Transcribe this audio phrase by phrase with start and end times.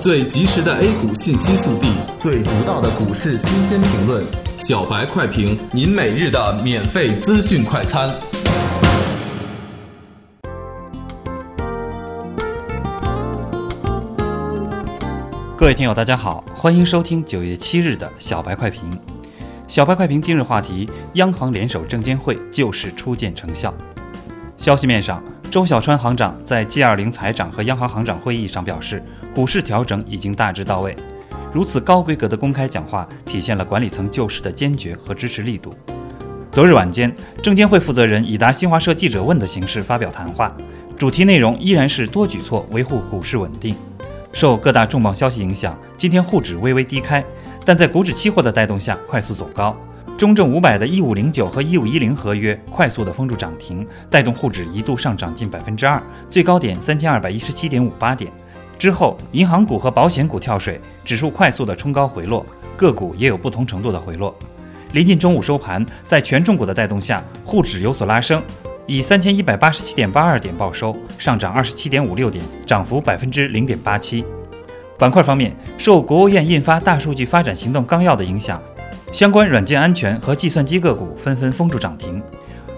[0.00, 4.24] 最及时的 A 股信息速递，最独到的股市新鲜评论，
[4.56, 8.08] 小白快评，您每日的免费资讯快餐。
[15.56, 18.96] 各位听友，大家好，欢迎收听九月七日的小白快评。
[19.66, 23.74] 小白快评今日话题：央行联手证监会救市初见成效。
[24.56, 25.20] 消息面上，
[25.50, 29.02] 周小川行长在 G20 财长和央行行长会议上表示，
[29.34, 30.94] 股市调整已经大致到位。
[31.54, 35.72] 如此高规格的公开讲话，体现了管理层救市的坚决和支持力度。
[36.52, 40.54] 昨日晚间，证监会负责人以答新华社记者问的形式发表谈话，
[40.98, 43.74] 主题内容依然是多举措维护股市稳定。
[44.34, 47.24] 受各大重磅消息影响，今天沪指微微低开，
[47.64, 49.74] 但在股指期货的带动下快速走高。
[50.18, 58.28] 中证五百的一五零九和一五一零合约快速的封住涨停，带动沪指一度上涨近百分之二，最高点三千二百一十七点五八点。
[58.76, 62.44] 之后，银行股和保险股跳水，指数快速的冲高回落，
[62.76, 64.36] 个股也有不同程度的回落。
[64.90, 68.42] 临近中午收盘，在权重股的带动下，沪指有所拉升。
[68.88, 74.24] 以三千一百八十七点八二点报收，上涨二十七点五六点，涨幅百分之零点八七。
[74.98, 78.60] 板块方面，受国务院印发《大数据发展行动纲要》的影响，
[79.10, 82.22] 相关软件安全和计算机个股纷纷封住涨停。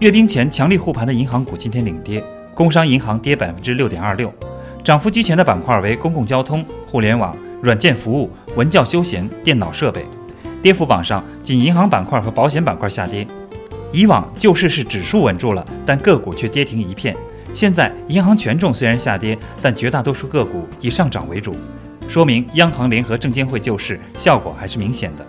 [0.00, 4.32] 阅兵前强力护盘的银行股今天领跌，工商银行跌百分之六点二六。
[4.82, 10.04] 涨幅居前的板块为公共交通、互联网、软件服务、文教休闲、电脑设备。
[10.60, 13.24] 跌幅榜上，仅银行板块和保险板块下跌。
[13.92, 17.16] 以往救市是指数稳住了，但个股却跌停一片。
[17.54, 21.54] 现在银行权重虽然下跌，但绝大多数个股以上涨为主，
[22.08, 25.24] 说明央行联合证监会救市效果还是明显的。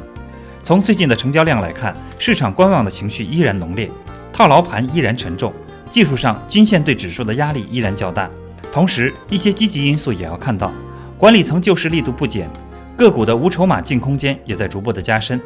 [0.67, 3.89] 从最近的成交量来看，市场观望的情绪依然浓烈，
[4.33, 5.53] 套牢盘依然沉重，
[5.89, 8.29] 技术上均线对指数的压力依然较大。
[8.69, 10.69] 同时，一些积极因素也要看到，
[11.17, 12.49] 管理层救市力度不减，
[12.97, 15.39] 个股的无筹码净空间也在逐步的加深，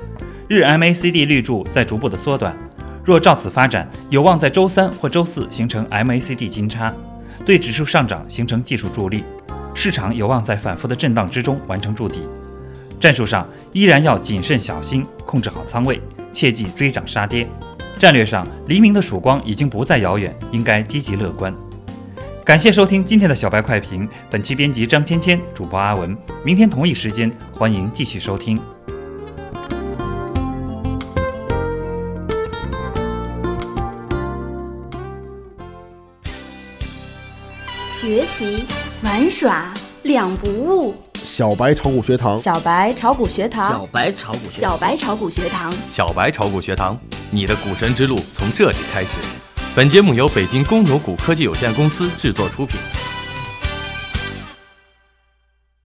[0.47, 2.57] 日 MACD 绿柱在逐步的缩短。
[3.05, 6.91] 若照此发展，有望在周三或周四形成 MACD 金叉，
[7.45, 9.23] 对指数上涨形成技术助力，
[9.75, 12.21] 市场有望在反复的震荡之中完成筑底。
[13.01, 15.99] 战术上依然要谨慎小心，控制好仓位，
[16.31, 17.47] 切忌追涨杀跌。
[17.97, 21.51] 战略上，黎明的曙光已经不再遥远，应该积极乐观。
[22.45, 26.15] 感谢收听今天的小白快评，本期编辑张芊芊，主播阿文。
[26.45, 28.61] 明天同一时间，欢迎继续收听。
[37.87, 38.65] 学习
[39.03, 39.73] 玩耍
[40.03, 40.95] 两不误，
[41.33, 46.99] 小白炒股学堂，小白炒股学堂，小白炒股学小白炒股学堂，小白炒股学堂，
[47.29, 49.17] 你的股神之路从这里开始。
[49.73, 52.77] 本节目由北京公牛股科技有限公司制作出品。